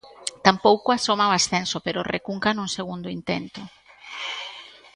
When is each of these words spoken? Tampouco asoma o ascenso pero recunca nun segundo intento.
Tampouco 0.45 0.87
asoma 0.91 1.31
o 1.31 1.35
ascenso 1.39 1.77
pero 1.85 2.09
recunca 2.15 2.49
nun 2.55 2.69
segundo 2.77 3.07
intento. 3.17 3.61